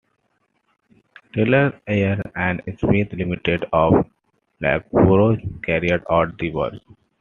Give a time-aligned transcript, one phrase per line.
[1.31, 4.03] Taylors Eayre and Smith Limited of
[4.59, 6.73] Loughborough carried out the work.